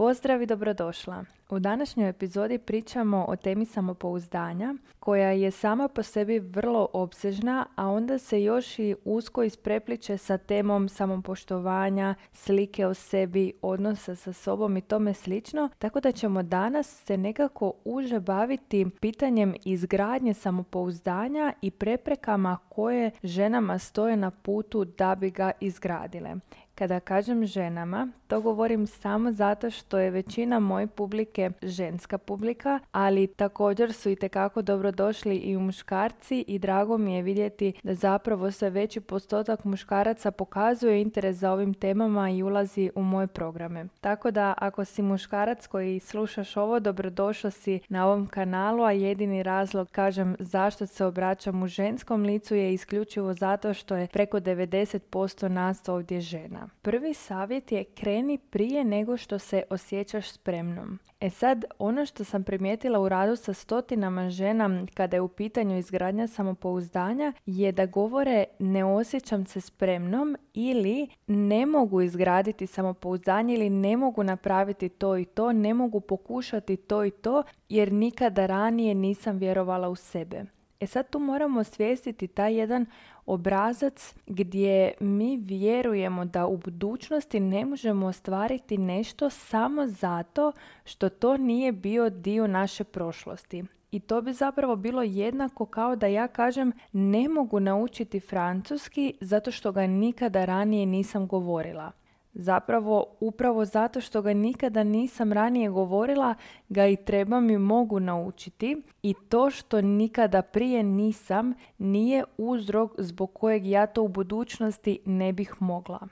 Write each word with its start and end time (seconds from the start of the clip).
Pozdrav 0.00 0.42
i 0.42 0.46
dobrodošla. 0.46 1.24
U 1.50 1.58
današnjoj 1.58 2.08
epizodi 2.08 2.58
pričamo 2.58 3.24
o 3.28 3.36
temi 3.36 3.66
samopouzdanja 3.66 4.74
koja 5.00 5.30
je 5.30 5.50
sama 5.50 5.88
po 5.88 6.02
sebi 6.02 6.38
vrlo 6.38 6.88
obsežna, 6.92 7.66
a 7.76 7.88
onda 7.88 8.18
se 8.18 8.42
još 8.42 8.78
i 8.78 8.94
usko 9.04 9.42
isprepliče 9.42 10.18
sa 10.18 10.38
temom 10.38 10.88
samopoštovanja, 10.88 12.14
slike 12.32 12.86
o 12.86 12.94
sebi, 12.94 13.52
odnosa 13.62 14.14
sa 14.14 14.32
sobom 14.32 14.76
i 14.76 14.80
tome 14.80 15.14
slično, 15.14 15.68
tako 15.78 16.00
da 16.00 16.12
ćemo 16.12 16.42
danas 16.42 17.04
se 17.04 17.16
nekako 17.16 17.72
uže 17.84 18.20
baviti 18.20 18.86
pitanjem 19.00 19.54
izgradnje 19.64 20.34
samopouzdanja 20.34 21.52
i 21.62 21.70
preprekama 21.70 22.58
koje 22.68 23.10
ženama 23.22 23.78
stoje 23.78 24.16
na 24.16 24.30
putu 24.30 24.84
da 24.84 25.14
bi 25.14 25.30
ga 25.30 25.50
izgradile. 25.60 26.34
Kada 26.80 27.00
kažem 27.00 27.46
ženama, 27.46 28.08
to 28.26 28.40
govorim 28.40 28.86
samo 28.86 29.32
zato 29.32 29.70
što 29.70 29.98
je 29.98 30.10
većina 30.10 30.60
moje 30.60 30.86
publike 30.86 31.50
ženska 31.62 32.18
publika, 32.18 32.80
ali 32.92 33.26
također 33.26 33.92
su 33.92 34.10
i 34.10 34.16
tekako 34.16 34.62
dobrodošli 34.62 35.36
i 35.36 35.56
muškarci 35.56 36.44
i 36.48 36.58
drago 36.58 36.98
mi 36.98 37.14
je 37.14 37.22
vidjeti 37.22 37.72
da 37.82 37.94
zapravo 37.94 38.50
sve 38.50 38.70
veći 38.70 39.00
postotak 39.00 39.64
muškaraca 39.64 40.30
pokazuje 40.30 41.00
interes 41.00 41.36
za 41.36 41.52
ovim 41.52 41.74
temama 41.74 42.30
i 42.30 42.42
ulazi 42.42 42.90
u 42.94 43.02
moje 43.02 43.26
programe. 43.26 43.86
Tako 44.00 44.30
da 44.30 44.54
ako 44.56 44.84
si 44.84 45.02
muškarac 45.02 45.66
koji 45.66 46.00
slušaš 46.00 46.56
ovo, 46.56 46.80
dobrodošao 46.80 47.50
si 47.50 47.80
na 47.88 48.06
ovom 48.06 48.26
kanalu, 48.26 48.82
a 48.82 48.92
jedini 48.92 49.42
razlog 49.42 49.88
kažem 49.90 50.36
zašto 50.38 50.86
se 50.86 51.04
obraćam 51.04 51.62
u 51.62 51.66
ženskom 51.66 52.22
licu 52.22 52.54
je 52.54 52.74
isključivo 52.74 53.34
zato 53.34 53.74
što 53.74 53.96
je 53.96 54.06
preko 54.06 54.40
90% 54.40 55.48
nas 55.48 55.88
ovdje 55.88 56.20
žena. 56.20 56.69
Prvi 56.82 57.14
savjet 57.14 57.72
je 57.72 57.84
kreni 57.84 58.38
prije 58.38 58.84
nego 58.84 59.16
što 59.16 59.38
se 59.38 59.62
osjećaš 59.70 60.30
spremnom. 60.30 60.98
E 61.20 61.30
sad, 61.30 61.64
ono 61.78 62.06
što 62.06 62.24
sam 62.24 62.44
primijetila 62.44 63.00
u 63.00 63.08
radu 63.08 63.36
sa 63.36 63.54
stotinama 63.54 64.30
žena 64.30 64.86
kada 64.94 65.16
je 65.16 65.20
u 65.20 65.28
pitanju 65.28 65.78
izgradnja 65.78 66.26
samopouzdanja 66.26 67.32
je 67.46 67.72
da 67.72 67.86
govore 67.86 68.44
ne 68.58 68.84
osjećam 68.84 69.46
se 69.46 69.60
spremnom 69.60 70.36
ili 70.54 71.08
ne 71.26 71.66
mogu 71.66 72.00
izgraditi 72.00 72.66
samopouzdanje 72.66 73.54
ili 73.54 73.70
ne 73.70 73.96
mogu 73.96 74.22
napraviti 74.22 74.88
to 74.88 75.16
i 75.16 75.24
to, 75.24 75.52
ne 75.52 75.74
mogu 75.74 76.00
pokušati 76.00 76.76
to 76.76 77.04
i 77.04 77.10
to 77.10 77.42
jer 77.68 77.92
nikada 77.92 78.46
ranije 78.46 78.94
nisam 78.94 79.38
vjerovala 79.38 79.88
u 79.88 79.96
sebe. 79.96 80.44
E 80.80 80.86
sad 80.86 81.10
tu 81.10 81.18
moramo 81.18 81.60
osvijestiti 81.60 82.26
taj 82.26 82.54
jedan 82.54 82.86
obrazac 83.32 84.14
gdje 84.26 84.92
mi 85.00 85.36
vjerujemo 85.36 86.24
da 86.24 86.46
u 86.46 86.56
budućnosti 86.56 87.40
ne 87.40 87.64
možemo 87.64 88.06
ostvariti 88.06 88.78
nešto 88.78 89.30
samo 89.30 89.86
zato 89.86 90.52
što 90.84 91.08
to 91.08 91.36
nije 91.36 91.72
bio 91.72 92.10
dio 92.10 92.46
naše 92.46 92.84
prošlosti. 92.84 93.64
I 93.90 94.00
to 94.00 94.22
bi 94.22 94.32
zapravo 94.32 94.76
bilo 94.76 95.02
jednako 95.02 95.66
kao 95.66 95.96
da 95.96 96.06
ja 96.06 96.28
kažem 96.28 96.72
ne 96.92 97.28
mogu 97.28 97.60
naučiti 97.60 98.20
francuski 98.20 99.14
zato 99.20 99.50
što 99.50 99.72
ga 99.72 99.86
nikada 99.86 100.44
ranije 100.44 100.86
nisam 100.86 101.26
govorila. 101.26 101.99
Zapravo, 102.34 103.04
upravo 103.20 103.64
zato 103.64 104.00
što 104.00 104.22
ga 104.22 104.32
nikada 104.32 104.82
nisam 104.82 105.32
ranije 105.32 105.70
govorila, 105.70 106.34
ga 106.68 106.86
i 106.86 106.96
trebam 106.96 107.50
i 107.50 107.58
mogu 107.58 108.00
naučiti. 108.00 108.82
I 109.02 109.14
to 109.28 109.50
što 109.50 109.80
nikada 109.80 110.42
prije 110.42 110.82
nisam, 110.82 111.54
nije 111.78 112.24
uzrok 112.38 112.92
zbog 112.98 113.32
kojeg 113.32 113.66
ja 113.66 113.86
to 113.86 114.02
u 114.02 114.08
budućnosti 114.08 114.98
ne 115.04 115.32
bih 115.32 115.54
mogla. 115.58 116.08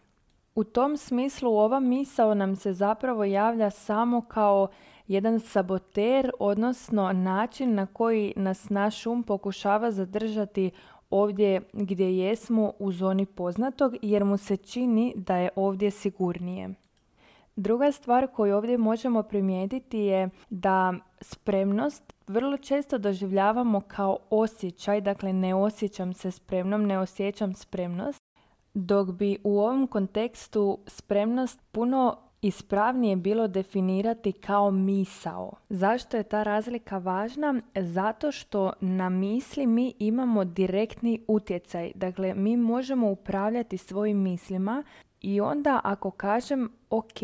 U 0.55 0.65
tom 0.65 0.97
smislu 0.97 1.57
ova 1.57 1.81
misao 1.81 2.35
nam 2.35 2.57
se 2.57 2.73
zapravo 2.73 3.25
javlja 3.25 3.71
samo 3.71 4.21
kao 4.21 4.69
jedan 5.07 5.41
saboter, 5.41 6.31
odnosno 6.39 7.13
način 7.13 7.75
na 7.75 7.87
koji 7.87 8.33
nas 8.37 8.71
naš 8.71 9.07
um 9.07 9.23
pokušava 9.23 9.91
zadržati 9.91 10.71
ovdje 11.11 11.63
gdje 11.73 12.19
jesmo 12.19 12.73
u 12.79 12.93
zoni 12.93 13.27
poznatog 13.27 13.95
jer 14.03 14.25
mu 14.25 14.37
se 14.37 14.57
čini 14.57 15.15
da 15.17 15.37
je 15.37 15.51
ovdje 15.57 15.91
sigurnije. 15.91 16.75
Druga 17.57 17.93
stvar 17.93 18.27
koju 18.27 18.57
ovdje 18.57 18.79
možemo 18.79 19.23
primijetiti 19.23 19.99
je 19.99 20.31
da 20.51 20.95
spremnost 21.21 22.13
vrlo 22.27 22.57
često 22.57 22.99
doživljavamo 22.99 23.81
kao 23.81 24.19
osjećaj, 24.31 25.01
dakle 25.01 25.33
ne 25.33 25.55
osjećam 25.55 26.15
se 26.15 26.31
spremnom, 26.31 26.87
ne 26.87 26.99
osjećam 26.99 27.55
spremnost, 27.55 28.23
dok 28.75 29.11
bi 29.11 29.39
u 29.45 29.59
ovom 29.59 29.87
kontekstu 29.87 30.79
spremnost 30.87 31.61
puno 31.73 32.28
ispravnije 32.43 33.17
bilo 33.17 33.49
definirati 33.49 34.33
kao 34.33 34.71
misao. 34.71 35.53
Zašto 35.69 36.17
je 36.17 36.23
ta 36.23 36.43
razlika 36.43 36.99
važna? 36.99 37.61
Zato 37.75 38.33
što 38.33 38.73
na 38.81 39.09
misli 39.09 39.67
mi 39.67 39.95
imamo 39.99 40.45
direktni 40.45 41.25
utjecaj. 41.29 41.93
Dakle, 41.95 42.35
mi 42.35 42.57
možemo 42.57 43.11
upravljati 43.11 43.79
svojim 43.79 44.19
mislima 44.19 44.85
i 45.21 45.41
onda 45.41 45.81
ako 45.85 46.11
kažem 46.11 46.71
ok, 46.91 47.19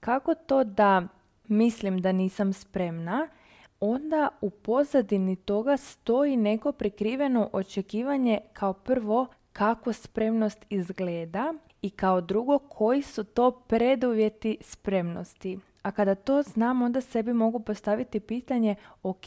kako 0.00 0.34
to 0.34 0.64
da 0.64 1.02
mislim 1.48 1.98
da 2.00 2.12
nisam 2.12 2.52
spremna, 2.52 3.28
onda 3.80 4.28
u 4.40 4.50
pozadini 4.50 5.36
toga 5.36 5.76
stoji 5.76 6.36
neko 6.36 6.72
prikriveno 6.72 7.50
očekivanje 7.52 8.40
kao 8.52 8.72
prvo 8.72 9.26
kako 9.52 9.92
spremnost 9.92 10.66
izgleda 10.70 11.54
i 11.84 11.90
kao 11.90 12.20
drugo 12.20 12.58
koji 12.58 13.02
su 13.02 13.24
to 13.24 13.50
preduvjeti 13.50 14.58
spremnosti. 14.60 15.58
A 15.82 15.90
kada 15.90 16.14
to 16.14 16.42
znam, 16.42 16.82
onda 16.82 17.00
sebi 17.00 17.32
mogu 17.32 17.60
postaviti 17.60 18.20
pitanje, 18.20 18.74
ok, 19.02 19.26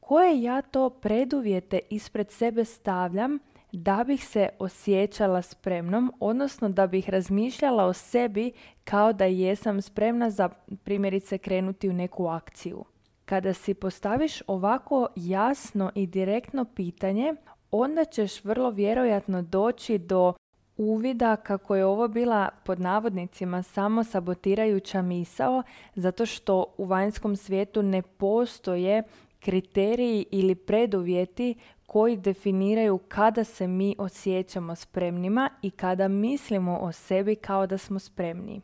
koje 0.00 0.42
ja 0.42 0.62
to 0.62 0.90
preduvjete 0.90 1.78
ispred 1.90 2.30
sebe 2.30 2.64
stavljam 2.64 3.38
da 3.72 4.04
bih 4.06 4.26
se 4.26 4.48
osjećala 4.58 5.42
spremnom, 5.42 6.12
odnosno 6.20 6.68
da 6.68 6.86
bih 6.86 7.10
razmišljala 7.10 7.84
o 7.84 7.92
sebi 7.92 8.52
kao 8.84 9.12
da 9.12 9.24
jesam 9.24 9.82
spremna 9.82 10.30
za 10.30 10.48
primjerice 10.84 11.38
krenuti 11.38 11.88
u 11.88 11.92
neku 11.92 12.26
akciju. 12.26 12.84
Kada 13.24 13.52
si 13.54 13.74
postaviš 13.74 14.42
ovako 14.46 15.08
jasno 15.16 15.90
i 15.94 16.06
direktno 16.06 16.64
pitanje, 16.64 17.34
onda 17.70 18.04
ćeš 18.04 18.44
vrlo 18.44 18.70
vjerojatno 18.70 19.42
doći 19.42 19.98
do 19.98 20.34
uvida 20.80 21.36
kako 21.36 21.76
je 21.76 21.84
ovo 21.84 22.08
bila 22.08 22.48
pod 22.64 22.80
navodnicima 22.80 23.62
samo 23.62 24.04
sabotirajuća 24.04 25.02
misao 25.02 25.62
zato 25.94 26.26
što 26.26 26.64
u 26.78 26.84
vanjskom 26.84 27.36
svijetu 27.36 27.82
ne 27.82 28.02
postoje 28.02 29.02
kriteriji 29.40 30.26
ili 30.30 30.54
preduvjeti 30.54 31.54
koji 31.86 32.16
definiraju 32.16 32.98
kada 32.98 33.44
se 33.44 33.66
mi 33.66 33.94
osjećamo 33.98 34.74
spremnima 34.74 35.50
i 35.62 35.70
kada 35.70 36.08
mislimo 36.08 36.78
o 36.78 36.92
sebi 36.92 37.36
kao 37.36 37.66
da 37.66 37.78
smo 37.78 37.98
spremni. 37.98 38.60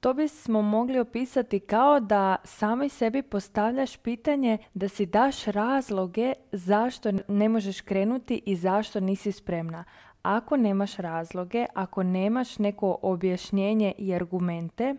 To 0.00 0.14
bismo 0.14 0.62
mogli 0.62 0.98
opisati 0.98 1.60
kao 1.60 2.00
da 2.00 2.36
samoj 2.44 2.88
sebi 2.88 3.22
postavljaš 3.22 3.96
pitanje 3.96 4.58
da 4.74 4.88
si 4.88 5.06
daš 5.06 5.44
razloge 5.44 6.32
zašto 6.52 7.12
ne 7.28 7.48
možeš 7.48 7.80
krenuti 7.80 8.42
i 8.46 8.56
zašto 8.56 9.00
nisi 9.00 9.32
spremna. 9.32 9.84
Ako 10.24 10.56
nemaš 10.56 10.96
razloge, 10.96 11.66
ako 11.74 12.02
nemaš 12.02 12.58
neko 12.58 12.98
objašnjenje 13.02 13.92
i 13.98 14.14
argumente, 14.14 14.94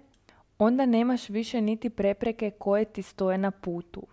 onda 0.59 0.85
nemaš 0.85 1.29
više 1.29 1.61
niti 1.61 1.89
prepreke 1.89 2.51
koje 2.51 2.85
ti 2.85 3.01
stoje 3.01 3.37
na 3.37 3.51
putu. 3.51 4.03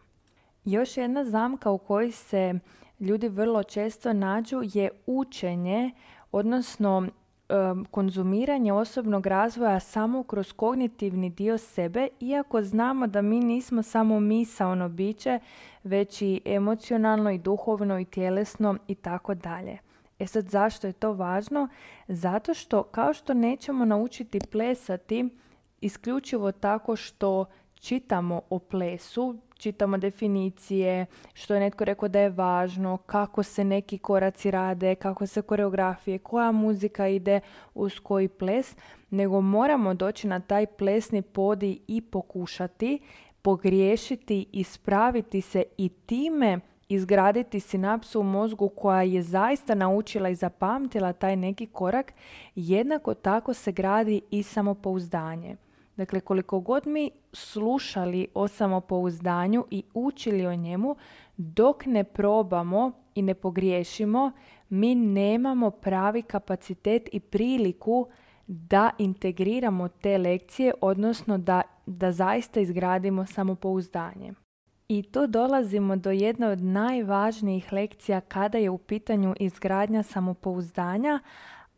Još 0.65 0.97
jedna 0.97 1.25
zamka 1.25 1.71
u 1.71 1.79
kojoj 1.79 2.13
se 2.13 2.55
ljudi 3.01 3.29
vrlo 3.29 3.63
često 3.63 4.13
nađu 4.13 4.61
je 4.75 4.91
učenje, 5.07 5.91
odnosno 6.33 7.09
konzumiranje 7.91 8.73
osobnog 8.73 9.27
razvoja 9.27 9.81
samo 9.81 10.23
kroz 10.23 10.53
kognitivni 10.53 11.31
dio 11.31 11.59
sebe, 11.59 12.09
iako 12.21 12.63
znamo 12.63 13.07
da 13.07 13.23
mi 13.23 13.41
nismo 13.41 13.83
samo 13.83 14.21
misaono 14.21 14.89
biće, 14.89 15.39
već 15.85 16.23
i 16.23 16.41
emocionalno 16.45 17.31
i 17.31 17.39
duhovno 17.39 18.01
i 18.01 18.05
tjelesno 18.05 18.77
i 18.89 18.95
tako 18.95 19.35
dalje. 19.35 19.79
E 20.23 20.27
sad 20.27 20.49
zašto 20.49 20.87
je 20.87 20.93
to 20.93 21.13
važno? 21.13 21.69
Zato 22.09 22.55
što 22.55 22.83
kao 22.83 23.13
što 23.13 23.35
nećemo 23.35 23.85
naučiti 23.85 24.39
plesati 24.51 25.29
isključivo 25.81 26.53
tako 26.53 26.97
što 26.97 27.45
čitamo 27.75 28.41
o 28.51 28.59
plesu, 28.59 29.39
čitamo 29.55 29.99
definicije, 29.99 31.07
što 31.35 31.55
je 31.55 31.61
netko 31.61 31.85
rekao 31.85 32.09
da 32.09 32.21
je 32.21 32.31
važno, 32.31 32.97
kako 32.97 33.43
se 33.43 33.65
neki 33.65 33.99
koraci 33.99 34.51
rade, 34.51 34.95
kako 34.95 35.27
se 35.27 35.43
koreografije, 35.43 36.19
koja 36.19 36.53
muzika 36.53 37.09
ide 37.09 37.41
uz 37.75 38.01
koji 38.01 38.29
ples, 38.29 38.77
nego 39.11 39.41
moramo 39.41 39.95
doći 39.95 40.27
na 40.27 40.41
taj 40.41 40.67
plesni 40.67 41.23
podi 41.23 41.81
i 41.89 42.01
pokušati, 42.01 42.99
pogriješiti, 43.43 44.47
ispraviti 44.53 45.41
se 45.41 45.65
i 45.79 45.89
time 45.89 46.61
izgraditi 46.95 47.61
sinapsu 47.61 48.21
u 48.21 48.23
mozgu 48.23 48.69
koja 48.69 49.03
je 49.03 49.23
zaista 49.23 49.75
naučila 49.75 50.29
i 50.29 50.35
zapamtila 50.35 51.13
taj 51.13 51.37
neki 51.37 51.67
korak, 51.67 52.13
jednako 52.55 53.15
tako 53.15 53.55
se 53.55 53.73
gradi 53.73 54.21
i 54.31 54.43
samopouzdanje. 54.43 55.57
Dakle, 55.97 56.21
koliko 56.21 56.61
god 56.61 56.87
mi 56.87 57.11
slušali 57.33 58.27
o 58.35 58.49
samopouzdanju 58.49 59.65
i 59.71 59.83
učili 59.95 60.47
o 60.47 60.55
njemu, 60.55 60.97
dok 61.37 61.87
ne 61.87 62.05
probamo 62.05 62.93
i 63.15 63.23
ne 63.23 63.35
pogriješimo, 63.35 64.33
mi 64.69 64.95
nemamo 64.95 65.71
pravi 65.71 66.23
kapacitet 66.23 67.09
i 67.13 67.21
priliku 67.21 68.07
da 68.47 68.91
integriramo 68.99 69.89
te 69.89 70.19
lekcije, 70.19 70.75
odnosno 70.81 71.39
da, 71.39 71.63
da 71.87 72.13
zaista 72.13 72.61
izgradimo 72.61 73.27
samopouzdanje. 73.27 74.33
I 74.93 75.03
tu 75.03 75.27
dolazimo 75.27 75.97
do 75.97 76.11
jedne 76.11 76.49
od 76.49 76.63
najvažnijih 76.63 77.73
lekcija 77.73 78.21
kada 78.21 78.59
je 78.59 78.71
u 78.71 78.79
pitanju 78.79 79.35
izgradnja 79.41 80.03
samopouzdanja, 80.03 81.21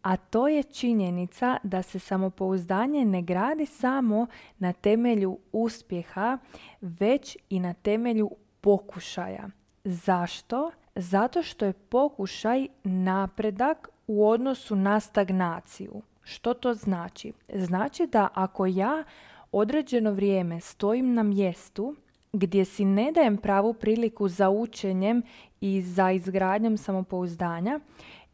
a 0.03 0.17
to 0.17 0.49
je 0.49 0.63
činjenica 0.63 1.57
da 1.63 1.83
se 1.83 1.99
samopouzdanje 1.99 3.05
ne 3.05 3.23
gradi 3.23 3.67
samo 3.67 4.27
na 4.59 4.73
temelju 4.73 5.39
uspjeha, 5.53 6.39
već 6.81 7.37
i 7.51 7.61
na 7.61 7.73
temelju 7.73 8.31
pokušaja. 8.61 9.49
Zašto? 9.85 10.71
Zato 10.95 11.43
što 11.43 11.65
je 11.65 11.73
pokušaj 11.73 12.69
napredak 12.85 13.89
u 14.07 14.29
odnosu 14.29 14.77
na 14.77 15.01
stagnaciju. 15.01 16.03
Što 16.23 16.55
to 16.55 16.75
znači? 16.75 17.33
Znači 17.55 18.07
da 18.07 18.29
ako 18.35 18.67
ja 18.67 19.05
određeno 19.53 20.13
vrijeme 20.13 20.61
stojim 20.61 21.15
na 21.15 21.23
mjestu 21.23 21.97
gdje 22.35 22.65
si 22.65 22.85
ne 22.85 23.13
dajem 23.13 23.37
pravu 23.37 23.75
priliku 23.75 24.29
za 24.29 24.51
učenjem 24.51 25.23
i 25.61 25.83
za 25.83 26.11
izgradnjom 26.11 26.77
samopouzdanja 26.77 27.81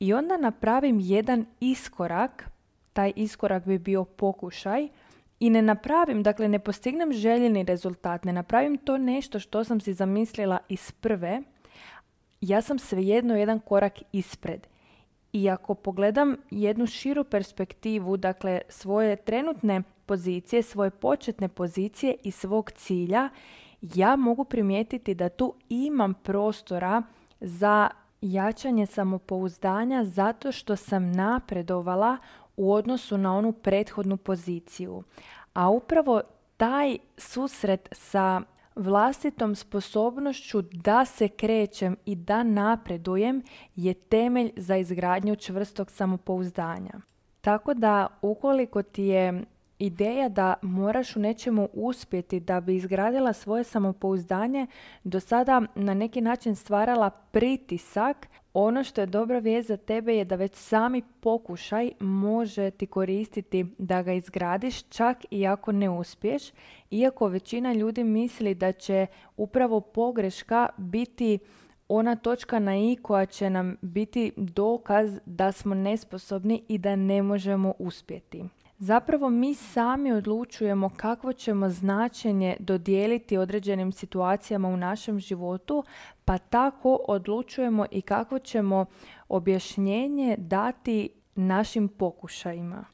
i 0.00 0.12
onda 0.12 0.36
napravim 0.36 1.00
jedan 1.00 1.46
iskorak, 1.60 2.50
taj 2.92 3.12
iskorak 3.16 3.66
bi 3.66 3.78
bio 3.78 4.04
pokušaj, 4.04 4.88
i 5.40 5.50
ne 5.50 5.62
napravim, 5.62 6.22
dakle 6.22 6.48
ne 6.48 6.58
postignem 6.58 7.12
željeni 7.12 7.64
rezultat, 7.64 8.24
ne 8.24 8.32
napravim 8.32 8.76
to 8.76 8.98
nešto 8.98 9.38
što 9.38 9.64
sam 9.64 9.80
si 9.80 9.92
zamislila 9.92 10.58
iz 10.68 10.92
prve, 10.92 11.42
ja 12.40 12.62
sam 12.62 12.78
svejedno 12.78 13.36
jedan 13.36 13.60
korak 13.60 13.98
ispred. 14.12 14.66
I 15.32 15.50
ako 15.50 15.74
pogledam 15.74 16.36
jednu 16.50 16.86
širu 16.86 17.24
perspektivu, 17.24 18.16
dakle 18.16 18.60
svoje 18.68 19.16
trenutne 19.16 19.82
pozicije, 20.06 20.62
svoje 20.62 20.90
početne 20.90 21.48
pozicije 21.48 22.16
i 22.24 22.30
svog 22.30 22.70
cilja, 22.70 23.28
ja 23.82 24.16
mogu 24.16 24.44
primijetiti 24.44 25.14
da 25.14 25.28
tu 25.28 25.54
imam 25.68 26.14
prostora 26.14 27.02
za 27.40 27.90
jačanje 28.20 28.86
samopouzdanja 28.86 30.04
zato 30.04 30.52
što 30.52 30.76
sam 30.76 31.12
napredovala 31.12 32.16
u 32.56 32.72
odnosu 32.72 33.18
na 33.18 33.36
onu 33.36 33.52
prethodnu 33.52 34.16
poziciju. 34.16 35.02
A 35.54 35.68
upravo 35.68 36.20
taj 36.56 36.98
susret 37.16 37.88
sa 37.92 38.40
vlastitom 38.74 39.54
sposobnošću 39.54 40.62
da 40.62 41.04
se 41.04 41.28
krećem 41.28 41.96
i 42.04 42.14
da 42.14 42.42
napredujem 42.42 43.42
je 43.76 43.94
temelj 43.94 44.52
za 44.56 44.76
izgradnju 44.76 45.36
čvrstog 45.36 45.90
samopouzdanja. 45.90 46.92
Tako 47.40 47.74
da 47.74 48.08
ukoliko 48.22 48.82
ti 48.82 49.02
je 49.02 49.44
ideja 49.80 50.28
da 50.28 50.54
moraš 50.62 51.16
u 51.16 51.20
nečemu 51.20 51.68
uspjeti 51.72 52.40
da 52.40 52.60
bi 52.60 52.76
izgradila 52.76 53.32
svoje 53.32 53.64
samopouzdanje 53.64 54.66
do 55.04 55.20
sada 55.20 55.62
na 55.74 55.94
neki 55.94 56.20
način 56.20 56.56
stvarala 56.56 57.10
pritisak 57.10 58.28
ono 58.54 58.84
što 58.84 59.00
je 59.00 59.06
dobra 59.06 59.38
vijest 59.38 59.68
za 59.68 59.76
tebe 59.76 60.16
je 60.16 60.24
da 60.24 60.36
već 60.36 60.54
sami 60.54 61.02
pokušaj 61.20 61.90
može 62.00 62.70
ti 62.70 62.86
koristiti 62.86 63.66
da 63.78 64.02
ga 64.02 64.12
izgradiš 64.12 64.82
čak 64.82 65.18
i 65.30 65.46
ako 65.46 65.72
ne 65.72 65.90
uspiješ, 65.90 66.42
iako 66.90 67.28
većina 67.28 67.72
ljudi 67.72 68.04
misli 68.04 68.54
da 68.54 68.72
će 68.72 69.06
upravo 69.36 69.80
pogreška 69.80 70.68
biti 70.76 71.38
ona 71.88 72.16
točka 72.16 72.58
na 72.58 72.76
i 72.76 72.96
koja 73.02 73.26
će 73.26 73.50
nam 73.50 73.76
biti 73.82 74.32
dokaz 74.36 75.18
da 75.26 75.52
smo 75.52 75.74
nesposobni 75.74 76.62
i 76.68 76.78
da 76.78 76.96
ne 76.96 77.22
možemo 77.22 77.74
uspjeti. 77.78 78.44
Zapravo 78.82 79.30
mi 79.30 79.54
sami 79.54 80.12
odlučujemo 80.12 80.90
kakvo 80.96 81.32
ćemo 81.32 81.68
značenje 81.68 82.56
dodijeliti 82.60 83.36
određenim 83.36 83.92
situacijama 83.92 84.68
u 84.68 84.76
našem 84.76 85.18
životu, 85.20 85.84
pa 86.24 86.38
tako 86.38 86.98
odlučujemo 87.08 87.86
i 87.90 88.02
kako 88.02 88.38
ćemo 88.38 88.86
objašnjenje 89.28 90.36
dati 90.38 91.08
našim 91.34 91.88
pokušajima. 91.88 92.84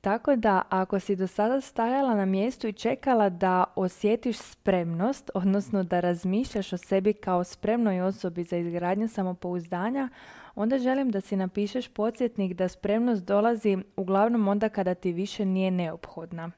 Tako 0.00 0.36
da 0.36 0.62
ako 0.68 1.00
si 1.00 1.16
do 1.16 1.26
sada 1.26 1.60
stajala 1.60 2.14
na 2.14 2.24
mjestu 2.24 2.68
i 2.68 2.72
čekala 2.72 3.28
da 3.28 3.64
osjetiš 3.76 4.38
spremnost, 4.38 5.30
odnosno 5.34 5.82
da 5.82 6.00
razmišljaš 6.00 6.72
o 6.72 6.76
sebi 6.76 7.12
kao 7.12 7.44
spremnoj 7.44 8.00
osobi 8.00 8.44
za 8.44 8.56
izgradnju 8.56 9.08
samopouzdanja, 9.08 10.08
onda 10.56 10.78
želim 10.78 11.10
da 11.10 11.20
si 11.20 11.36
napišeš 11.36 11.88
podsjetnik 11.88 12.54
da 12.54 12.68
spremnost 12.68 13.24
dolazi 13.24 13.78
uglavnom 13.96 14.48
onda 14.48 14.68
kada 14.68 14.94
ti 14.94 15.12
više 15.12 15.44
nije 15.44 15.70
neophodna. 15.70 16.50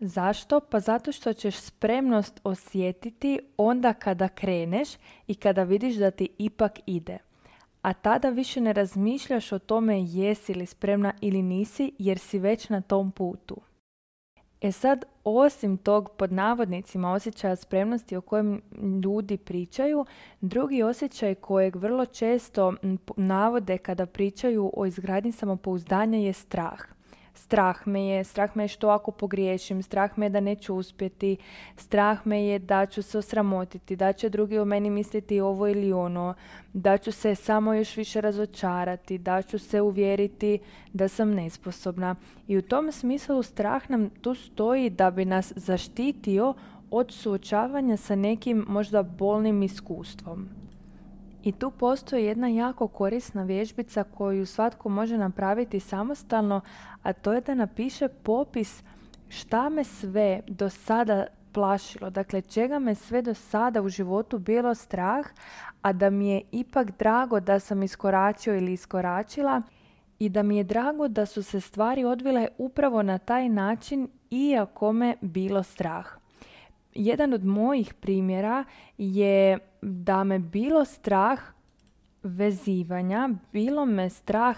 Zašto? 0.00 0.60
Pa 0.60 0.80
zato 0.80 1.12
što 1.12 1.32
ćeš 1.32 1.56
spremnost 1.56 2.40
osjetiti 2.44 3.40
onda 3.56 3.92
kada 3.92 4.28
kreneš 4.28 4.88
i 5.26 5.34
kada 5.34 5.62
vidiš 5.62 5.94
da 5.94 6.10
ti 6.10 6.28
ipak 6.38 6.80
ide. 6.86 7.18
A 7.82 7.92
tada 7.92 8.28
više 8.28 8.60
ne 8.60 8.72
razmišljaš 8.72 9.52
o 9.52 9.58
tome 9.58 10.02
jesi 10.02 10.54
li 10.54 10.66
spremna 10.66 11.12
ili 11.20 11.42
nisi 11.42 11.92
jer 11.98 12.18
si 12.18 12.38
već 12.38 12.68
na 12.68 12.80
tom 12.80 13.10
putu. 13.10 13.56
E 14.60 14.72
sad, 14.72 15.04
osim 15.24 15.76
tog 15.76 16.10
pod 16.16 16.32
navodnicima 16.32 17.12
osjećaja 17.12 17.56
spremnosti 17.56 18.16
o 18.16 18.20
kojem 18.20 18.60
ljudi 19.04 19.36
pričaju, 19.36 20.06
drugi 20.40 20.82
osjećaj 20.82 21.34
kojeg 21.34 21.76
vrlo 21.76 22.06
često 22.06 22.74
navode 23.16 23.78
kada 23.78 24.06
pričaju 24.06 24.70
o 24.76 24.86
izgradnji 24.86 25.32
samopouzdanja 25.32 26.18
je 26.18 26.32
strah 26.32 26.80
strah 27.40 27.86
me 27.86 28.06
je, 28.06 28.24
strah 28.24 28.56
me 28.56 28.64
je 28.64 28.68
što 28.68 28.88
ako 28.88 29.10
pogriješim, 29.10 29.82
strah 29.82 30.18
me 30.18 30.26
je 30.26 30.30
da 30.30 30.40
neću 30.40 30.74
uspjeti, 30.74 31.36
strah 31.76 32.26
me 32.26 32.44
je 32.44 32.58
da 32.58 32.86
ću 32.86 33.02
se 33.02 33.18
osramotiti, 33.18 33.96
da 33.96 34.12
će 34.12 34.28
drugi 34.28 34.58
o 34.58 34.64
meni 34.64 34.90
misliti 34.90 35.40
ovo 35.40 35.68
ili 35.68 35.92
ono, 35.92 36.34
da 36.72 36.98
ću 36.98 37.12
se 37.12 37.34
samo 37.34 37.74
još 37.74 37.96
više 37.96 38.20
razočarati, 38.20 39.18
da 39.18 39.42
ću 39.42 39.58
se 39.58 39.80
uvjeriti 39.80 40.58
da 40.92 41.08
sam 41.08 41.30
nesposobna. 41.30 42.14
I 42.48 42.58
u 42.58 42.62
tom 42.62 42.92
smislu 42.92 43.42
strah 43.42 43.90
nam 43.90 44.10
tu 44.10 44.34
stoji 44.34 44.90
da 44.90 45.10
bi 45.10 45.24
nas 45.24 45.52
zaštitio 45.56 46.54
od 46.90 47.12
suočavanja 47.12 47.96
sa 47.96 48.16
nekim 48.16 48.64
možda 48.68 49.02
bolnim 49.02 49.62
iskustvom. 49.62 50.59
I 51.42 51.52
tu 51.52 51.70
postoji 51.70 52.24
jedna 52.24 52.48
jako 52.48 52.88
korisna 52.88 53.42
vježbica 53.42 54.04
koju 54.04 54.46
svatko 54.46 54.88
može 54.88 55.18
napraviti 55.18 55.80
samostalno, 55.80 56.60
a 57.02 57.12
to 57.12 57.32
je 57.32 57.40
da 57.40 57.54
napiše 57.54 58.08
popis 58.08 58.82
šta 59.28 59.68
me 59.68 59.84
sve 59.84 60.40
do 60.48 60.70
sada 60.70 61.26
plašilo, 61.52 62.10
dakle 62.10 62.40
čega 62.40 62.78
me 62.78 62.94
sve 62.94 63.22
do 63.22 63.34
sada 63.34 63.82
u 63.82 63.88
životu 63.88 64.38
bilo 64.38 64.74
strah, 64.74 65.26
a 65.82 65.92
da 65.92 66.10
mi 66.10 66.28
je 66.28 66.42
ipak 66.52 66.98
drago 66.98 67.40
da 67.40 67.60
sam 67.60 67.82
iskoračio 67.82 68.56
ili 68.56 68.72
iskoračila 68.72 69.62
i 70.18 70.28
da 70.28 70.42
mi 70.42 70.56
je 70.56 70.64
drago 70.64 71.08
da 71.08 71.26
su 71.26 71.42
se 71.42 71.60
stvari 71.60 72.04
odvile 72.04 72.48
upravo 72.58 73.02
na 73.02 73.18
taj 73.18 73.48
način 73.48 74.08
iako 74.30 74.92
me 74.92 75.16
bilo 75.20 75.62
strah 75.62 76.19
jedan 77.04 77.32
od 77.32 77.44
mojih 77.44 77.94
primjera 77.94 78.64
je 78.98 79.58
da 79.82 80.24
me 80.24 80.38
bilo 80.38 80.84
strah 80.84 81.40
vezivanja, 82.22 83.28
bilo 83.52 83.86
me 83.86 84.10
strah 84.10 84.56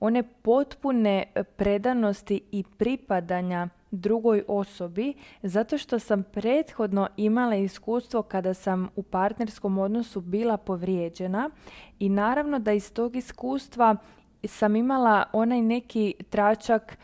one 0.00 0.22
potpune 0.22 1.24
predanosti 1.56 2.40
i 2.52 2.64
pripadanja 2.78 3.68
drugoj 3.90 4.44
osobi 4.48 5.14
zato 5.42 5.78
što 5.78 5.98
sam 5.98 6.22
prethodno 6.22 7.08
imala 7.16 7.54
iskustvo 7.54 8.22
kada 8.22 8.54
sam 8.54 8.88
u 8.96 9.02
partnerskom 9.02 9.78
odnosu 9.78 10.20
bila 10.20 10.56
povrijeđena 10.56 11.50
i 11.98 12.08
naravno 12.08 12.58
da 12.58 12.72
iz 12.72 12.92
tog 12.92 13.16
iskustva 13.16 13.96
sam 14.44 14.76
imala 14.76 15.24
onaj 15.32 15.62
neki 15.62 16.14
tračak 16.30 16.98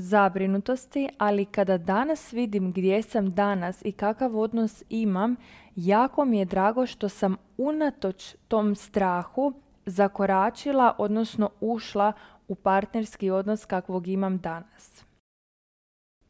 zabrinutosti, 0.00 1.08
ali 1.18 1.44
kada 1.44 1.78
danas 1.78 2.32
vidim 2.32 2.72
gdje 2.72 3.02
sam 3.02 3.34
danas 3.34 3.82
i 3.84 3.92
kakav 3.92 4.38
odnos 4.38 4.82
imam, 4.88 5.36
jako 5.76 6.24
mi 6.24 6.38
je 6.38 6.44
drago 6.44 6.86
što 6.86 7.08
sam 7.08 7.36
unatoč 7.58 8.34
tom 8.48 8.74
strahu 8.74 9.52
zakoračila, 9.86 10.94
odnosno 10.98 11.50
ušla 11.60 12.12
u 12.48 12.54
partnerski 12.54 13.30
odnos 13.30 13.64
kakvog 13.64 14.08
imam 14.08 14.38
danas. 14.38 15.04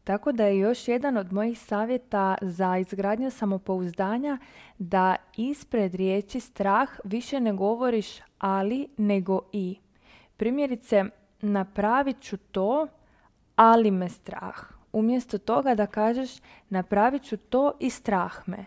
Tako 0.04 0.32
da 0.32 0.44
je 0.44 0.58
još 0.58 0.88
jedan 0.88 1.16
od 1.16 1.32
mojih 1.32 1.58
savjeta 1.58 2.36
za 2.42 2.78
izgradnju 2.78 3.30
samopouzdanja 3.30 4.38
da 4.78 5.16
ispred 5.36 5.94
riječi 5.94 6.40
strah 6.40 6.88
više 7.04 7.40
ne 7.40 7.52
govoriš 7.52 8.06
ali 8.38 8.88
nego 8.96 9.40
i. 9.52 9.78
Primjerice, 10.36 11.04
napravit 11.40 12.20
ću 12.20 12.36
to 12.36 12.86
ali 13.62 13.90
me 13.90 14.08
strah. 14.08 14.56
umjesto 14.92 15.38
toga 15.38 15.74
da 15.74 15.86
kažeš 15.86 16.30
napravit 16.68 17.22
ću 17.22 17.36
to 17.36 17.72
i 17.80 17.90
strah 17.90 18.48
me. 18.48 18.66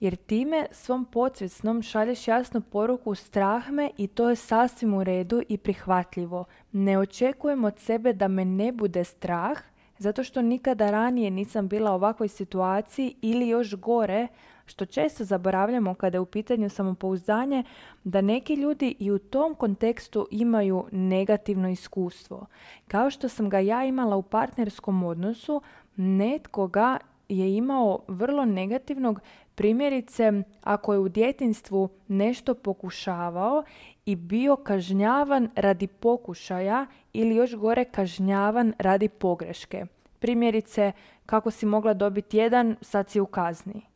Jer 0.00 0.16
time 0.16 0.66
svom 0.70 1.04
podsvjesnom 1.04 1.82
šalješ 1.82 2.28
jasnu 2.28 2.60
poruku 2.60 3.14
strah 3.14 3.70
me 3.70 3.90
i 3.96 4.06
to 4.06 4.30
je 4.30 4.36
sasvim 4.36 4.94
u 4.94 5.04
redu 5.04 5.42
i 5.48 5.58
prihvatljivo. 5.58 6.44
Ne 6.72 6.98
očekujem 6.98 7.64
od 7.64 7.78
sebe 7.78 8.12
da 8.12 8.28
me 8.28 8.44
ne 8.44 8.72
bude 8.72 9.04
strah, 9.04 9.58
zato 9.98 10.24
što 10.24 10.42
nikada 10.42 10.90
ranije 10.90 11.30
nisam 11.30 11.68
bila 11.68 11.92
u 11.92 11.94
ovakvoj 11.94 12.28
situaciji 12.28 13.14
ili 13.22 13.48
još 13.48 13.74
gore, 13.74 14.28
što 14.72 14.86
često 14.86 15.24
zaboravljamo 15.24 15.94
kada 15.94 16.16
je 16.16 16.20
u 16.20 16.26
pitanju 16.26 16.68
samopouzdanje, 16.68 17.64
da 18.04 18.20
neki 18.20 18.54
ljudi 18.54 18.96
i 18.98 19.10
u 19.10 19.18
tom 19.18 19.54
kontekstu 19.54 20.26
imaju 20.30 20.84
negativno 20.92 21.68
iskustvo. 21.68 22.46
Kao 22.88 23.10
što 23.10 23.28
sam 23.28 23.48
ga 23.48 23.58
ja 23.58 23.84
imala 23.84 24.16
u 24.16 24.22
partnerskom 24.22 25.02
odnosu, 25.02 25.62
netko 25.96 26.66
ga 26.66 26.98
je 27.28 27.56
imao 27.56 27.98
vrlo 28.08 28.44
negativnog 28.44 29.20
primjerice 29.54 30.32
ako 30.62 30.92
je 30.92 30.98
u 30.98 31.08
djetinstvu 31.08 31.88
nešto 32.08 32.54
pokušavao 32.54 33.64
i 34.06 34.16
bio 34.16 34.56
kažnjavan 34.56 35.48
radi 35.56 35.86
pokušaja 35.86 36.86
ili 37.12 37.36
još 37.36 37.54
gore 37.54 37.84
kažnjavan 37.84 38.72
radi 38.78 39.08
pogreške. 39.08 39.86
Primjerice, 40.18 40.92
kako 41.26 41.50
si 41.50 41.66
mogla 41.66 41.94
dobiti 41.94 42.36
jedan, 42.36 42.76
sad 42.80 43.10
si 43.10 43.20
u 43.20 43.26
kazni. 43.26 43.91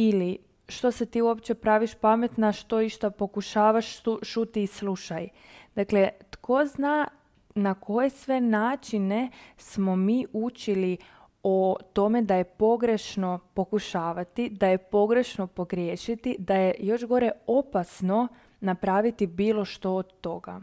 Ili, 0.00 0.38
što 0.68 0.90
se 0.90 1.06
ti 1.06 1.22
uopće 1.22 1.54
praviš 1.54 1.94
pametna, 1.94 2.52
što 2.52 2.80
išta 2.80 3.10
pokušavaš, 3.10 4.02
šuti 4.22 4.62
i 4.62 4.66
slušaj. 4.66 5.28
Dakle, 5.74 6.08
tko 6.30 6.64
zna 6.64 7.08
na 7.54 7.74
koje 7.74 8.10
sve 8.10 8.40
načine 8.40 9.30
smo 9.56 9.96
mi 9.96 10.26
učili 10.32 10.96
o 11.42 11.76
tome 11.92 12.22
da 12.22 12.34
je 12.34 12.44
pogrešno 12.44 13.38
pokušavati, 13.54 14.50
da 14.50 14.66
je 14.66 14.78
pogrešno 14.78 15.46
pogriješiti, 15.46 16.36
da 16.38 16.54
je 16.54 16.74
još 16.78 17.04
gore 17.04 17.30
opasno 17.46 18.28
napraviti 18.60 19.26
bilo 19.26 19.64
što 19.64 19.94
od 19.94 20.20
toga. 20.20 20.60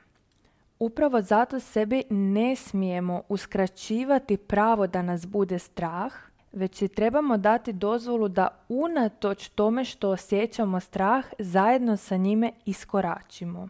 Upravo 0.79 1.21
zato 1.21 1.59
sebi 1.59 2.03
ne 2.09 2.55
smijemo 2.55 3.21
uskraćivati 3.29 4.37
pravo 4.37 4.87
da 4.87 5.01
nas 5.01 5.25
bude 5.25 5.59
strah, 5.59 6.13
već 6.55 6.75
si 6.75 6.87
trebamo 6.87 7.37
dati 7.37 7.73
dozvolu 7.73 8.27
da 8.27 8.47
unatoč 8.69 9.49
tome 9.49 9.85
što 9.85 10.09
osjećamo 10.09 10.79
strah, 10.79 11.25
zajedno 11.39 11.97
sa 11.97 12.17
njime 12.17 12.51
iskoračimo. 12.65 13.69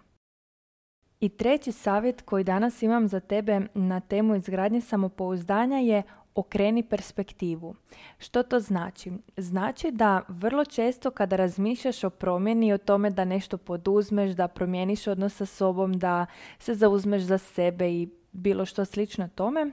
I 1.20 1.30
treći 1.30 1.72
savjet 1.72 2.22
koji 2.22 2.44
danas 2.44 2.82
imam 2.82 3.08
za 3.08 3.20
tebe 3.20 3.62
na 3.74 4.00
temu 4.00 4.36
izgradnje 4.36 4.82
samopouzdanja 4.82 5.78
je 5.78 6.04
okreni 6.36 6.84
perspektivu. 6.84 7.76
Što 8.18 8.44
to 8.44 8.60
znači? 8.60 9.12
Znači 9.38 9.92
da 9.92 10.22
vrlo 10.28 10.66
često 10.66 11.12
kada 11.12 11.36
razmišljaš 11.36 12.04
o 12.04 12.10
promjeni, 12.10 12.74
o 12.74 12.78
tome 12.78 13.10
da 13.10 13.26
nešto 13.26 13.58
poduzmeš, 13.58 14.32
da 14.32 14.48
promijeniš 14.48 15.08
odnos 15.08 15.36
sa 15.36 15.46
sobom, 15.46 15.94
da 15.94 16.26
se 16.60 16.74
zauzmeš 16.74 17.22
za 17.22 17.38
sebe 17.38 17.92
i 17.92 18.10
bilo 18.32 18.66
što 18.66 18.86
slično 18.86 19.30
tome, 19.36 19.72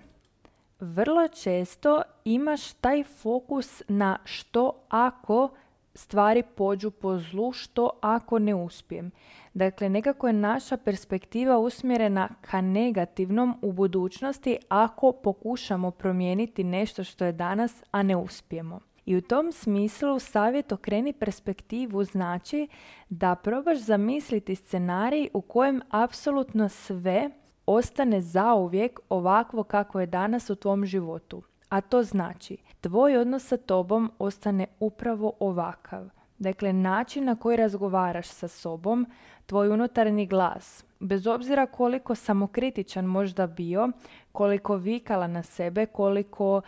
vrlo 0.83 1.29
često 1.29 2.03
imaš 2.25 2.73
taj 2.73 3.05
fokus 3.05 3.83
na 3.89 4.19
što 4.25 4.85
ako 4.89 5.49
stvari 5.95 6.43
pođu 6.43 6.91
po 6.91 7.19
zlu, 7.19 7.53
što 7.53 7.91
ako 8.01 8.39
ne 8.39 8.55
uspijem. 8.55 9.11
Dakle, 9.55 9.89
nekako 9.89 10.27
je 10.27 10.33
naša 10.33 10.77
perspektiva 10.77 11.59
usmjerena 11.59 12.29
ka 12.41 12.61
negativnom 12.61 13.59
u 13.63 13.73
budućnosti 13.73 14.59
ako 14.69 15.13
pokušamo 15.13 15.91
promijeniti 15.91 16.65
nešto 16.65 17.05
što 17.05 17.25
je 17.25 17.33
danas, 17.33 17.83
a 17.91 18.03
ne 18.03 18.17
uspijemo. 18.17 18.81
I 19.07 19.17
u 19.17 19.21
tom 19.21 19.53
smislu 19.53 20.19
savjet 20.19 20.73
okreni 20.73 21.13
perspektivu 21.13 22.05
znači 22.05 22.69
da 23.09 23.35
probaš 23.35 23.79
zamisliti 23.79 24.55
scenarij 24.55 25.29
u 25.33 25.41
kojem 25.41 25.81
apsolutno 25.91 26.69
sve 26.69 27.31
ostane 27.67 28.21
zauvijek 28.21 29.01
ovakvo 29.09 29.65
kako 29.65 30.01
je 30.01 30.07
danas 30.07 30.51
u 30.51 30.57
tvom 30.57 30.87
životu. 30.87 31.43
A 31.69 31.81
to 31.81 32.03
znači, 32.03 32.57
tvoj 32.81 33.17
odnos 33.17 33.47
sa 33.47 33.57
tobom 33.57 34.13
ostane 34.19 34.67
upravo 34.81 35.33
ovakav. 35.41 36.09
Dakle, 36.39 36.73
način 36.73 37.25
na 37.25 37.37
koji 37.37 37.57
razgovaraš 37.57 38.29
sa 38.29 38.49
sobom, 38.49 39.07
tvoj 39.47 39.69
unutarnji 39.69 40.27
glas, 40.27 40.85
bez 41.01 41.27
obzira 41.27 41.67
koliko 41.67 42.15
samokritičan 42.15 43.05
možda 43.05 43.47
bio, 43.47 43.89
koliko 44.33 44.77
vikala 44.77 45.27
na 45.27 45.43
sebe, 45.43 45.87
koliko 45.87 46.61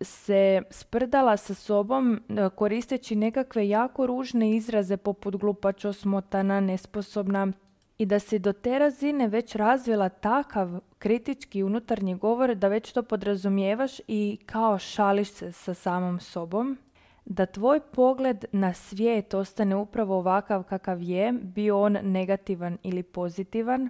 se 0.00 0.62
sprdala 0.70 1.36
sa 1.36 1.54
sobom 1.54 2.14
e, 2.14 2.48
koristeći 2.56 3.16
nekakve 3.16 3.68
jako 3.68 4.06
ružne 4.06 4.50
izraze 4.50 4.96
poput 4.96 5.36
glupač, 5.36 5.84
osmotana, 5.84 6.60
nesposobna 6.60 7.52
i 7.98 8.06
da 8.06 8.18
si 8.18 8.38
do 8.38 8.52
te 8.52 8.78
razine 8.78 9.28
već 9.28 9.54
razvila 9.54 10.08
takav 10.08 10.80
kritički 10.98 11.62
unutarnji 11.62 12.14
govor 12.14 12.54
da 12.54 12.68
već 12.68 12.92
to 12.92 13.02
podrazumijevaš 13.02 14.00
i 14.08 14.38
kao 14.46 14.78
šališ 14.78 15.28
se 15.28 15.52
sa 15.52 15.74
samom 15.74 16.20
sobom 16.20 16.78
da 17.24 17.46
tvoj 17.46 17.80
pogled 17.80 18.44
na 18.52 18.74
svijet 18.74 19.34
ostane 19.34 19.76
upravo 19.76 20.16
ovakav 20.16 20.62
kakav 20.62 21.02
je, 21.02 21.32
bio 21.32 21.80
on 21.80 21.98
negativan 22.02 22.78
ili 22.82 23.02
pozitivan, 23.02 23.88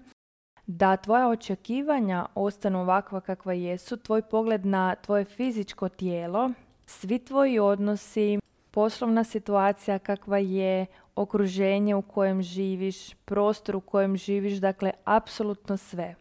da 0.67 0.97
tvoja 0.97 1.29
očekivanja 1.29 2.27
ostanu 2.35 2.81
ovakva 2.81 3.21
kakva 3.21 3.53
jesu, 3.53 3.97
tvoj 3.97 4.23
pogled 4.23 4.67
na 4.67 4.95
tvoje 4.95 5.25
fizičko 5.25 5.89
tijelo, 5.89 6.51
svi 6.87 7.19
tvoji 7.19 7.59
odnosi, 7.59 8.39
poslovna 8.73 9.25
situacija 9.25 9.99
kakva 9.99 10.39
je, 10.39 10.87
okruženje 11.17 11.95
u 11.95 12.03
kojem 12.03 12.43
živiš, 12.43 13.15
prostor 13.15 13.77
u 13.77 13.81
kojem 13.81 14.17
živiš, 14.17 14.59
dakle 14.59 14.91
apsolutno 15.05 15.77
sve. 15.77 16.15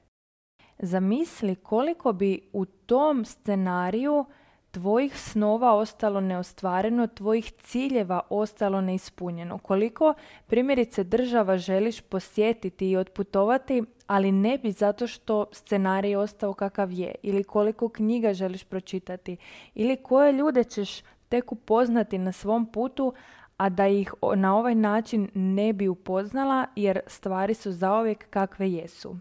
Zamisli 0.79 1.55
koliko 1.55 2.13
bi 2.13 2.50
u 2.53 2.65
tom 2.65 3.25
scenariju 3.25 4.25
tvojih 4.72 5.20
snova 5.20 5.74
ostalo 5.74 6.22
neostvareno, 6.22 7.08
tvojih 7.08 7.51
ciljeva 7.51 8.20
ostalo 8.29 8.81
neispunjeno. 8.81 9.58
Koliko 9.58 10.13
primjerice 10.48 11.03
država 11.03 11.58
želiš 11.58 12.01
posjetiti 12.01 12.89
i 12.89 12.98
otputovati, 12.98 13.84
ali 14.08 14.31
ne 14.31 14.58
bi 14.58 14.72
zato 14.72 15.08
što 15.08 15.46
scenarij 15.51 16.15
ostao 16.15 16.53
kakav 16.53 16.91
je. 16.91 17.15
Ili 17.24 17.43
koliko 17.43 17.89
knjiga 17.89 18.34
želiš 18.34 18.63
pročitati. 18.63 19.38
Ili 19.75 20.03
koje 20.03 20.34
ljude 20.34 20.63
ćeš 20.63 21.01
tek 21.32 21.52
upoznati 21.52 22.18
na 22.18 22.32
svom 22.32 22.66
putu, 22.66 23.14
a 23.58 23.70
da 23.70 23.88
ih 23.88 24.14
na 24.36 24.58
ovaj 24.58 24.76
način 24.76 25.30
ne 25.34 25.74
bi 25.74 25.88
upoznala 25.88 26.66
jer 26.76 27.00
stvari 27.08 27.54
su 27.54 27.72
zaovijek 27.72 28.30
kakve 28.30 28.72
jesu. 28.72 29.16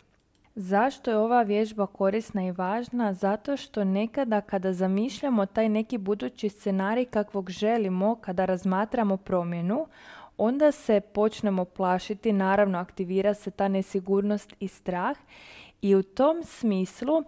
Zašto 0.55 1.11
je 1.11 1.17
ova 1.17 1.43
vježba 1.43 1.87
korisna 1.87 2.47
i 2.47 2.53
važna? 2.53 3.15
Zato 3.15 3.57
što 3.57 3.85
nekada 3.85 4.41
kada 4.41 4.73
zamišljamo 4.73 5.47
taj 5.47 5.69
neki 5.69 5.99
budući 5.99 6.49
scenarij 6.49 7.05
kakvog 7.05 7.51
želimo, 7.51 8.15
kada 8.15 8.45
razmatramo 8.45 9.17
promjenu, 9.17 9.87
onda 10.37 10.73
se 10.73 11.01
počnemo 11.01 11.65
plašiti, 11.65 12.33
naravno 12.33 12.79
aktivira 12.79 13.35
se 13.35 13.51
ta 13.51 13.69
nesigurnost 13.69 14.55
i 14.61 14.69
strah 14.69 15.17
i 15.83 15.95
u 15.95 16.03
tom 16.03 16.43
smislu 16.45 17.23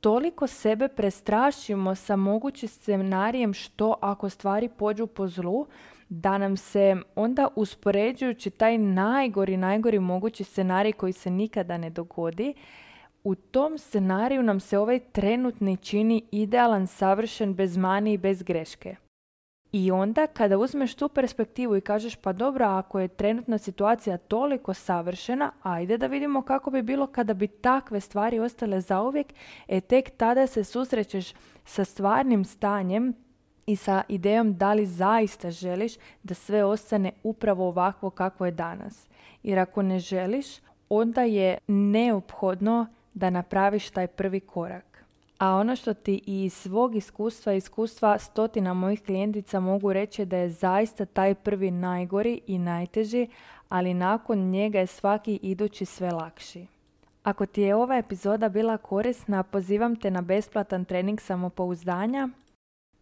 toliko 0.00 0.46
sebe 0.46 0.88
prestrašimo 0.88 1.94
sa 1.94 2.16
mogućim 2.16 2.68
scenarijem 2.68 3.54
što 3.54 3.94
ako 4.00 4.28
stvari 4.28 4.68
pođu 4.68 5.06
po 5.06 5.28
zlu, 5.28 5.66
da 6.08 6.38
nam 6.38 6.56
se 6.56 6.96
onda 7.14 7.48
uspoređujući 7.56 8.50
taj 8.50 8.78
najgori, 8.78 9.56
najgori 9.56 9.98
mogući 9.98 10.44
scenarij 10.44 10.92
koji 10.92 11.12
se 11.12 11.30
nikada 11.30 11.78
ne 11.78 11.90
dogodi, 11.90 12.54
u 13.24 13.34
tom 13.34 13.78
scenariju 13.78 14.42
nam 14.42 14.60
se 14.60 14.78
ovaj 14.78 14.98
trenutni 15.12 15.76
čini 15.76 16.22
idealan, 16.30 16.86
savršen, 16.86 17.54
bez 17.54 17.76
mani 17.76 18.12
i 18.12 18.18
bez 18.18 18.42
greške. 18.42 18.96
I 19.78 19.90
onda 19.90 20.26
kada 20.26 20.58
uzmeš 20.58 20.94
tu 20.94 21.08
perspektivu 21.08 21.76
i 21.76 21.80
kažeš 21.80 22.16
pa 22.16 22.32
dobro, 22.32 22.66
ako 22.66 23.00
je 23.00 23.08
trenutna 23.08 23.58
situacija 23.58 24.16
toliko 24.18 24.74
savršena, 24.74 25.52
ajde 25.62 25.98
da 25.98 26.06
vidimo 26.06 26.42
kako 26.42 26.70
bi 26.70 26.82
bilo 26.82 27.06
kada 27.06 27.34
bi 27.34 27.46
takve 27.46 28.00
stvari 28.00 28.38
ostale 28.38 28.80
zauvijek, 28.80 29.26
e 29.68 29.80
tek 29.80 30.10
tada 30.16 30.46
se 30.46 30.64
susrećeš 30.64 31.32
sa 31.64 31.84
stvarnim 31.84 32.44
stanjem 32.44 33.14
i 33.66 33.76
sa 33.76 34.02
idejom 34.08 34.54
da 34.56 34.72
li 34.72 34.86
zaista 34.86 35.50
želiš 35.50 35.92
da 36.22 36.34
sve 36.34 36.64
ostane 36.64 37.12
upravo 37.22 37.68
ovakvo 37.68 38.10
kako 38.10 38.46
je 38.46 38.52
danas. 38.52 39.06
Jer 39.42 39.58
ako 39.58 39.82
ne 39.82 39.98
želiš, 39.98 40.46
onda 40.88 41.22
je 41.22 41.58
neophodno 41.66 42.86
da 43.14 43.30
napraviš 43.30 43.90
taj 43.90 44.06
prvi 44.06 44.40
korak. 44.40 44.95
A 45.38 45.54
ono 45.54 45.76
što 45.76 45.94
ti 45.94 46.20
iz 46.26 46.52
svog 46.54 46.96
iskustva, 46.96 47.52
iskustva 47.52 48.18
stotina 48.18 48.74
mojih 48.74 49.02
klijentica 49.02 49.60
mogu 49.60 49.92
reći 49.92 50.24
da 50.24 50.36
je 50.36 50.50
zaista 50.50 51.04
taj 51.04 51.34
prvi 51.34 51.70
najgori 51.70 52.40
i 52.46 52.58
najteži, 52.58 53.28
ali 53.68 53.94
nakon 53.94 54.38
njega 54.38 54.78
je 54.78 54.86
svaki 54.86 55.38
idući 55.42 55.84
sve 55.84 56.10
lakši. 56.10 56.66
Ako 57.22 57.46
ti 57.46 57.62
je 57.62 57.74
ova 57.74 57.96
epizoda 57.96 58.48
bila 58.48 58.76
korisna, 58.76 59.42
pozivam 59.42 59.96
te 59.96 60.10
na 60.10 60.22
besplatan 60.22 60.84
trening 60.84 61.20
samopouzdanja 61.20 62.28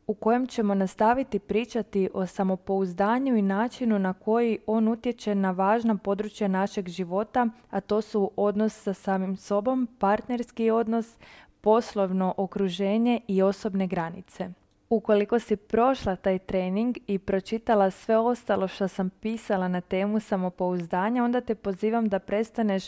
u 0.07 0.15
kojem 0.15 0.47
ćemo 0.47 0.75
nastaviti 0.75 1.39
pričati 1.39 2.09
o 2.15 2.27
samopouzdanju 2.27 3.37
i 3.37 3.43
načinu 3.43 3.99
na 3.99 4.13
koji 4.13 4.59
on 4.67 4.89
utječe 4.89 5.35
na 5.35 5.51
važna 5.51 5.97
područja 5.97 6.49
našeg 6.49 6.89
života, 6.89 7.49
a 7.71 7.81
to 7.81 8.01
su 8.01 8.31
odnos 8.37 8.83
sa 8.83 8.95
samim 8.95 9.37
sobom, 9.37 9.89
partnerski 9.99 10.71
odnos, 10.71 11.17
poslovno 11.65 12.35
okruženje 12.37 13.21
i 13.29 13.43
osobne 13.43 13.87
granice. 13.87 14.49
Ukoliko 14.91 15.39
si 15.39 15.57
prošla 15.57 16.17
taj 16.17 16.39
trening 16.39 16.97
i 17.07 17.19
pročitala 17.19 17.91
sve 17.91 18.19
ostalo 18.19 18.69
što 18.69 18.89
sam 18.89 19.11
pisala 19.11 19.69
na 19.69 19.81
temu 19.81 20.21
samopouzdanja, 20.21 21.25
onda 21.25 21.41
te 21.41 21.55
pozivam 21.55 22.09
da 22.09 22.19
prestaneš 22.19 22.85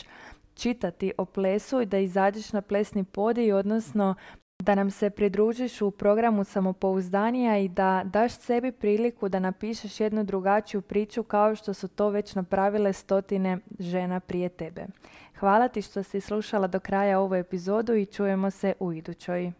čitati 0.53 1.13
o 1.17 1.25
plesu 1.25 1.81
i 1.81 1.85
da 1.85 1.97
izađeš 1.97 2.53
na 2.53 2.61
plesni 2.61 3.03
podij, 3.03 3.53
odnosno 3.53 4.15
da 4.63 4.75
nam 4.75 4.91
se 4.91 5.09
pridružiš 5.09 5.81
u 5.81 5.91
programu 5.91 6.43
samopouzdanija 6.43 7.57
i 7.57 7.67
da 7.67 8.01
daš 8.05 8.31
sebi 8.39 8.71
priliku 8.71 9.29
da 9.29 9.39
napišeš 9.39 9.99
jednu 9.99 10.23
drugačiju 10.23 10.81
priču 10.81 11.23
kao 11.23 11.55
što 11.55 11.73
su 11.73 11.87
to 11.87 12.09
već 12.09 12.35
napravile 12.35 12.93
stotine 12.93 13.57
žena 13.79 14.19
prije 14.19 14.49
tebe. 14.49 14.85
Hvala 15.39 15.67
ti 15.67 15.81
što 15.81 16.03
si 16.03 16.21
slušala 16.21 16.67
do 16.67 16.79
kraja 16.79 17.19
ovu 17.19 17.35
epizodu 17.35 17.95
i 17.95 18.05
čujemo 18.05 18.51
se 18.51 18.73
u 18.79 18.93
idućoj. 18.93 19.51